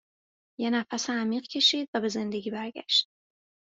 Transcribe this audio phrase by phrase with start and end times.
[0.59, 3.07] یه نفس عمیق کشید و به زندگی برگشت